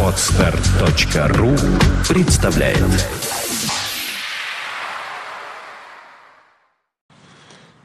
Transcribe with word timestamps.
Отстар.ру 0.00 1.50
представляет 2.08 2.78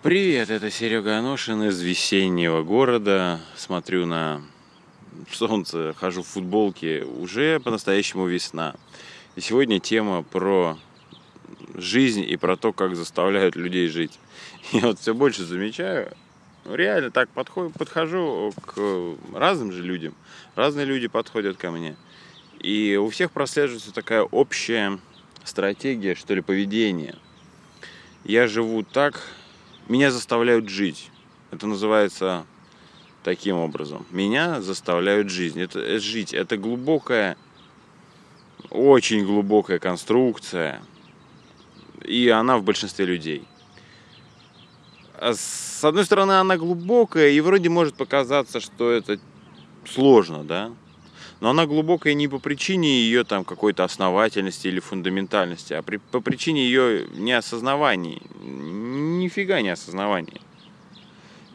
Привет, 0.04 0.52
это 0.52 0.70
Серега 0.70 1.17
Аношин 1.17 1.63
из 1.63 1.81
весеннего 1.81 2.62
города. 2.62 3.39
Смотрю 3.55 4.05
на 4.05 4.44
солнце, 5.31 5.95
хожу 5.97 6.21
в 6.21 6.27
футболке. 6.27 7.03
Уже 7.03 7.59
по-настоящему 7.59 8.27
весна. 8.27 8.75
И 9.35 9.41
сегодня 9.41 9.79
тема 9.79 10.21
про 10.21 10.77
жизнь 11.73 12.23
и 12.29 12.37
про 12.37 12.57
то, 12.57 12.73
как 12.73 12.95
заставляют 12.95 13.55
людей 13.55 13.87
жить. 13.87 14.19
Я 14.71 14.81
вот 14.81 14.99
все 14.99 15.15
больше 15.15 15.45
замечаю, 15.45 16.15
реально 16.66 17.12
так 17.12 17.30
подхожу, 17.30 17.71
подхожу 17.71 18.54
к 18.66 19.16
разным 19.34 19.71
же 19.71 19.84
людям. 19.84 20.14
Разные 20.55 20.86
люди 20.86 21.08
подходят 21.08 21.58
ко 21.58 21.72
мне. 21.72 21.95
И 22.59 22.98
у 23.02 23.09
всех 23.09 23.31
прослеживается 23.31 23.94
такая 23.94 24.23
общая 24.23 25.00
стратегия, 25.44 26.16
что 26.16 26.34
ли, 26.34 26.41
поведения. 26.41 27.16
Я 28.26 28.48
живу 28.48 28.84
так, 28.84 29.22
меня 29.88 30.12
заставляют 30.12 30.70
жить. 30.70 31.09
Это 31.52 31.67
называется 31.67 32.45
таким 33.23 33.58
образом. 33.58 34.05
Меня 34.12 34.62
заставляют 34.62 35.30
жить. 35.30 35.55
Это, 35.55 35.80
это 35.80 36.00
жить. 36.00 36.34
Это 36.34 36.58
глубокая, 36.58 37.38
очень 38.70 39.26
глубокая 39.26 39.80
конструкция. 39.80 40.81
И 42.03 42.30
она 42.30 42.58
в 42.58 42.64
большинстве 42.64 43.05
людей. 43.05 43.48
А 45.16 45.34
с 45.34 45.69
одной 45.85 46.05
стороны, 46.05 46.33
она 46.33 46.57
глубокая, 46.57 47.29
и 47.29 47.39
вроде 47.39 47.69
может 47.69 47.95
показаться, 47.95 48.59
что 48.59 48.91
это 48.91 49.19
сложно, 49.85 50.43
да? 50.43 50.71
Но 51.39 51.52
она 51.52 51.65
глубокая 51.65 52.13
не 52.13 52.27
по 52.27 52.39
причине 52.39 53.02
ее 53.02 53.23
там 53.23 53.45
какой-то 53.45 53.86
основательности 53.86 54.67
или 54.67 54.80
фундаментальности, 54.80 55.73
а 55.73 55.81
при, 55.81 55.97
по 55.97 56.19
причине 56.19 56.66
ее 56.66 57.08
неосознавания. 57.16 58.19
Нифига 58.41 59.61
не 59.61 59.69
осознавания. 59.69 60.41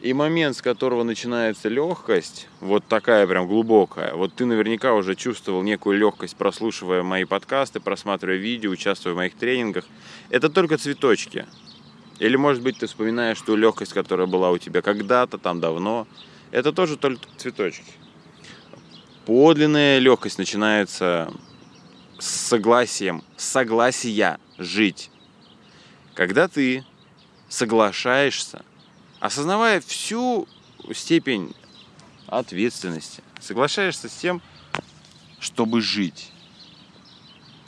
И 0.01 0.13
момент, 0.13 0.55
с 0.55 0.61
которого 0.61 1.03
начинается 1.03 1.69
легкость, 1.69 2.47
вот 2.61 2.85
такая 2.85 3.25
прям 3.25 3.47
глубокая, 3.47 4.13
вот 4.13 4.33
ты 4.33 4.45
наверняка 4.45 4.93
уже 4.93 5.15
чувствовал 5.15 5.63
некую 5.63 5.97
легкость, 5.97 6.35
прослушивая 6.35 7.01
мои 7.01 7.23
подкасты, 7.23 7.79
просматривая 7.79 8.37
видео, 8.37 8.71
участвуя 8.71 9.13
в 9.13 9.17
моих 9.17 9.35
тренингах. 9.35 9.85
Это 10.29 10.49
только 10.49 10.77
цветочки. 10.77 11.45
Или, 12.19 12.37
может 12.37 12.63
быть, 12.63 12.77
ты 12.77 12.87
вспоминаешь 12.87 13.41
ту 13.41 13.55
легкость, 13.55 13.93
которая 13.93 14.27
была 14.27 14.51
у 14.51 14.57
тебя 14.57 14.81
когда-то, 14.81 15.37
там 15.37 15.59
давно. 15.59 16.07
Это 16.51 16.71
тоже 16.71 16.95
только 16.95 17.27
цветочки. 17.37 17.91
Подлинная 19.25 19.99
легкость 19.99 20.37
начинается 20.37 21.33
с 22.19 22.27
согласием, 22.27 23.23
согласия 23.35 24.39
жить. 24.57 25.09
Когда 26.13 26.47
ты 26.47 26.85
соглашаешься, 27.49 28.63
осознавая 29.19 29.81
всю 29.81 30.47
степень 30.93 31.53
ответственности, 32.27 33.23
соглашаешься 33.41 34.07
с 34.07 34.13
тем, 34.13 34.41
чтобы 35.39 35.81
жить. 35.81 36.31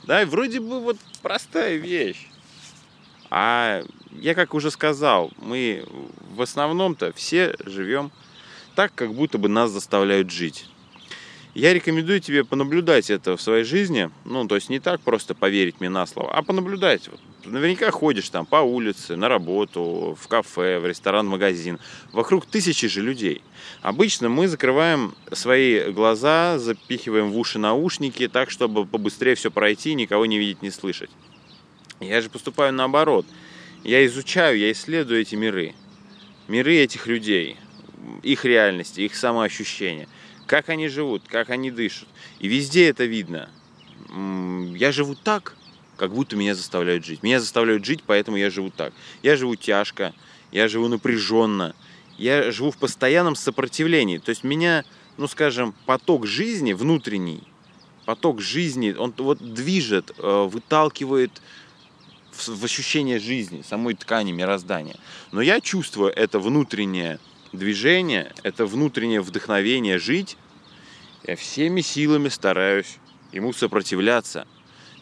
Да, 0.03 0.21
и 0.21 0.25
вроде 0.25 0.61
бы 0.61 0.79
вот 0.79 0.97
простая 1.21 1.75
вещь. 1.75 2.27
А 3.29 3.83
я 4.11 4.35
как 4.35 4.53
уже 4.53 4.71
сказал, 4.71 5.31
мы 5.37 5.85
в 6.35 6.41
основном-то 6.41 7.13
все 7.13 7.55
живем 7.65 8.11
так, 8.75 8.93
как 8.95 9.13
будто 9.13 9.37
бы 9.37 9.49
нас 9.49 9.71
заставляют 9.71 10.31
жить. 10.31 10.65
Я 11.57 11.73
рекомендую 11.73 12.19
тебе 12.19 12.45
понаблюдать 12.45 13.09
это 13.09 13.35
в 13.35 13.41
своей 13.41 13.63
жизни. 13.63 14.11
Ну, 14.25 14.47
то 14.47 14.53
есть 14.53 14.69
не 14.69 14.79
так 14.79 15.01
просто 15.01 15.33
поверить 15.33 15.79
мне 15.79 15.89
на 15.89 16.05
слово, 16.05 16.31
а 16.31 16.43
понаблюдать. 16.43 17.09
Наверняка 17.45 17.89
ходишь 17.89 18.29
там 18.29 18.45
по 18.45 18.57
улице, 18.57 19.15
на 19.15 19.27
работу, 19.27 20.15
в 20.21 20.27
кафе, 20.27 20.77
в 20.77 20.85
ресторан, 20.85 21.25
в 21.25 21.31
магазин. 21.31 21.79
Вокруг 22.11 22.45
тысячи 22.45 22.87
же 22.87 23.01
людей. 23.01 23.41
Обычно 23.81 24.29
мы 24.29 24.47
закрываем 24.47 25.15
свои 25.31 25.91
глаза, 25.91 26.59
запихиваем 26.59 27.31
в 27.31 27.37
уши 27.39 27.57
наушники 27.57 28.27
так, 28.27 28.51
чтобы 28.51 28.85
побыстрее 28.85 29.33
все 29.33 29.49
пройти, 29.49 29.95
никого 29.95 30.27
не 30.27 30.37
видеть, 30.37 30.61
не 30.61 30.69
слышать. 30.69 31.09
Я 31.99 32.21
же 32.21 32.29
поступаю 32.29 32.73
наоборот. 32.73 33.25
Я 33.83 34.05
изучаю, 34.05 34.57
я 34.57 34.71
исследую 34.71 35.21
эти 35.21 35.35
миры. 35.35 35.73
Миры 36.47 36.75
этих 36.75 37.07
людей, 37.07 37.57
их 38.23 38.45
реальности, 38.45 39.01
их 39.01 39.15
самоощущения. 39.15 40.07
Как 40.45 40.69
они 40.69 40.87
живут, 40.87 41.23
как 41.27 41.49
они 41.49 41.71
дышат. 41.71 42.07
И 42.39 42.47
везде 42.47 42.89
это 42.89 43.05
видно. 43.05 43.49
Я 44.75 44.91
живу 44.91 45.15
так, 45.15 45.55
как 45.97 46.13
будто 46.13 46.35
меня 46.35 46.55
заставляют 46.55 47.03
жить. 47.05 47.23
Меня 47.23 47.39
заставляют 47.39 47.83
жить, 47.83 48.03
поэтому 48.05 48.37
я 48.37 48.49
живу 48.49 48.69
так. 48.69 48.93
Я 49.23 49.35
живу 49.35 49.55
тяжко, 49.55 50.13
я 50.51 50.67
живу 50.67 50.87
напряженно, 50.87 51.75
я 52.17 52.51
живу 52.51 52.71
в 52.71 52.77
постоянном 52.77 53.35
сопротивлении. 53.35 54.19
То 54.19 54.29
есть 54.29 54.43
меня, 54.43 54.85
ну 55.17 55.27
скажем, 55.27 55.73
поток 55.85 56.25
жизни 56.25 56.73
внутренний, 56.73 57.43
поток 58.05 58.39
жизни, 58.39 58.95
он 58.97 59.13
вот 59.17 59.39
движет, 59.39 60.11
э, 60.17 60.49
выталкивает 62.37 62.61
в 62.61 62.65
ощущение 62.65 63.19
жизни, 63.19 63.63
самой 63.67 63.95
ткани 63.95 64.31
мироздания. 64.31 64.95
Но 65.31 65.41
я 65.41 65.59
чувствую 65.59 66.11
это 66.11 66.39
внутреннее 66.39 67.19
движение, 67.53 68.33
это 68.43 68.65
внутреннее 68.65 69.21
вдохновение 69.21 69.99
жить. 69.99 70.37
Я 71.25 71.35
всеми 71.35 71.81
силами 71.81 72.29
стараюсь 72.29 72.97
ему 73.31 73.53
сопротивляться. 73.53 74.47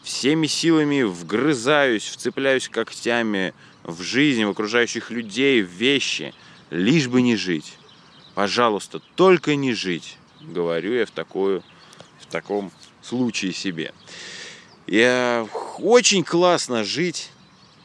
Всеми 0.02 0.46
силами 0.46 1.02
вгрызаюсь, 1.02 2.04
вцепляюсь 2.04 2.68
когтями 2.68 3.54
в 3.82 4.02
жизнь, 4.02 4.44
в 4.44 4.50
окружающих 4.50 5.10
людей, 5.10 5.62
в 5.62 5.68
вещи, 5.68 6.32
лишь 6.70 7.08
бы 7.08 7.22
не 7.22 7.36
жить. 7.36 7.74
Пожалуйста, 8.34 9.00
только 9.16 9.56
не 9.56 9.72
жить, 9.72 10.18
говорю 10.40 10.94
я 10.94 11.06
в, 11.06 11.10
такую, 11.10 11.62
в 12.20 12.26
таком 12.26 12.70
случае 13.02 13.52
себе. 13.52 13.92
Я 14.86 15.48
очень 15.84 16.24
классно 16.24 16.84
жить 16.84 17.30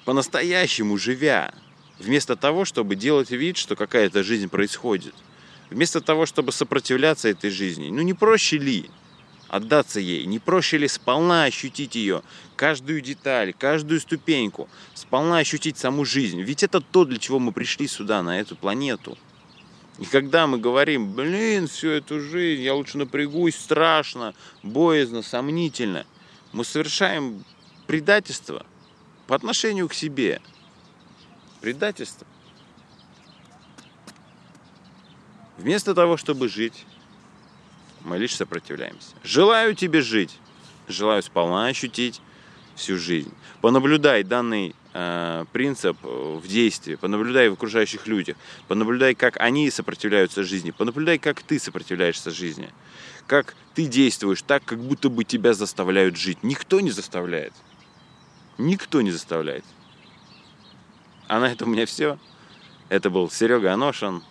по-настоящему 0.05 0.97
живя, 0.97 1.53
вместо 1.99 2.35
того, 2.35 2.65
чтобы 2.65 2.95
делать 2.95 3.31
вид, 3.31 3.57
что 3.57 3.75
какая-то 3.75 4.23
жизнь 4.23 4.49
происходит. 4.49 5.13
Вместо 5.69 6.01
того, 6.01 6.25
чтобы 6.25 6.51
сопротивляться 6.51 7.29
этой 7.29 7.49
жизни. 7.49 7.89
Ну 7.89 8.01
не 8.01 8.13
проще 8.13 8.57
ли 8.57 8.89
отдаться 9.47 9.99
ей? 9.99 10.25
Не 10.25 10.39
проще 10.39 10.77
ли 10.77 10.87
сполна 10.87 11.45
ощутить 11.45 11.95
ее, 11.95 12.23
каждую 12.55 13.01
деталь, 13.01 13.53
каждую 13.53 14.01
ступеньку, 14.01 14.67
сполна 14.93 15.37
ощутить 15.37 15.77
саму 15.77 16.03
жизнь? 16.03 16.41
Ведь 16.41 16.63
это 16.63 16.81
то, 16.81 17.05
для 17.05 17.19
чего 17.19 17.39
мы 17.39 17.53
пришли 17.53 17.87
сюда, 17.87 18.21
на 18.21 18.39
эту 18.39 18.55
планету. 18.55 19.17
И 19.99 20.05
когда 20.05 20.47
мы 20.47 20.57
говорим, 20.57 21.13
блин, 21.13 21.67
всю 21.67 21.89
эту 21.89 22.19
жизнь, 22.19 22.63
я 22.63 22.73
лучше 22.73 22.97
напрягусь, 22.97 23.55
страшно, 23.55 24.33
боязно, 24.63 25.21
сомнительно– 25.21 26.05
мы 26.53 26.65
совершаем 26.65 27.43
предательство 27.91 28.65
по 29.27 29.35
отношению 29.35 29.89
к 29.89 29.93
себе. 29.93 30.41
Предательство. 31.59 32.25
Вместо 35.57 35.93
того, 35.93 36.15
чтобы 36.15 36.47
жить, 36.47 36.85
мы 37.99 38.17
лишь 38.17 38.33
сопротивляемся. 38.33 39.09
Желаю 39.25 39.75
тебе 39.75 39.99
жить. 39.99 40.39
Желаю 40.87 41.21
сполна 41.21 41.65
ощутить 41.65 42.21
всю 42.75 42.97
жизнь. 42.97 43.33
Понаблюдай 43.59 44.23
данный 44.23 44.73
э, 44.93 45.43
принцип 45.51 45.97
в 46.01 46.47
действии, 46.47 46.95
понаблюдай 46.95 47.49
в 47.49 47.53
окружающих 47.53 48.07
людях, 48.07 48.37
понаблюдай, 48.69 49.15
как 49.15 49.35
они 49.41 49.69
сопротивляются 49.69 50.45
жизни, 50.45 50.71
понаблюдай, 50.71 51.17
как 51.19 51.43
ты 51.43 51.59
сопротивляешься 51.59 52.31
жизни 52.31 52.69
как 53.31 53.55
ты 53.75 53.85
действуешь 53.85 54.41
так, 54.41 54.65
как 54.65 54.79
будто 54.79 55.07
бы 55.09 55.23
тебя 55.23 55.53
заставляют 55.53 56.17
жить. 56.17 56.39
Никто 56.43 56.81
не 56.81 56.91
заставляет. 56.91 57.53
Никто 58.61 59.01
не 59.01 59.09
заставляет. 59.09 59.65
А 61.27 61.39
на 61.39 61.51
этом 61.51 61.69
у 61.69 61.71
меня 61.71 61.87
все. 61.87 62.19
Это 62.89 63.09
был 63.09 63.29
Серега 63.29 63.73
Аношин. 63.73 64.23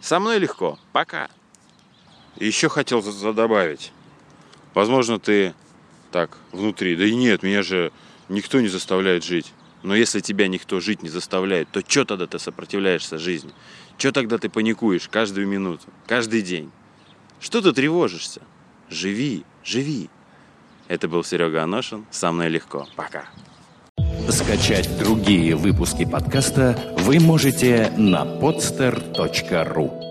Со 0.00 0.18
мной 0.18 0.38
легко. 0.38 0.78
Пока. 0.92 1.28
Еще 2.36 2.70
хотел 2.70 3.02
добавить. 3.34 3.92
Возможно, 4.72 5.18
ты 5.18 5.54
так 6.10 6.38
внутри. 6.52 6.96
Да 6.96 7.04
и 7.04 7.14
нет, 7.14 7.42
меня 7.42 7.62
же 7.62 7.92
никто 8.30 8.60
не 8.62 8.68
заставляет 8.68 9.24
жить. 9.24 9.52
Но 9.82 9.94
если 9.94 10.20
тебя 10.20 10.48
никто 10.48 10.80
жить 10.80 11.02
не 11.02 11.10
заставляет, 11.10 11.68
то 11.70 11.82
что 11.86 12.06
тогда 12.06 12.26
ты 12.26 12.38
сопротивляешься 12.38 13.18
жизни? 13.18 13.52
Что 13.98 14.10
тогда 14.12 14.38
ты 14.38 14.48
паникуешь 14.48 15.08
каждую 15.08 15.46
минуту, 15.46 15.86
каждый 16.06 16.40
день? 16.40 16.70
Что 17.40 17.60
ты 17.60 17.72
тревожишься? 17.72 18.40
Живи, 18.88 19.44
живи. 19.64 20.08
Это 20.90 21.06
был 21.06 21.22
Серега 21.22 21.62
Аношин. 21.62 22.04
Со 22.10 22.32
мной 22.32 22.48
легко. 22.48 22.84
Пока. 22.96 23.22
Скачать 24.28 24.98
другие 24.98 25.54
выпуски 25.54 26.04
подкаста 26.04 26.76
вы 26.98 27.20
можете 27.20 27.92
на 27.96 28.24
podster.ru 28.24 30.09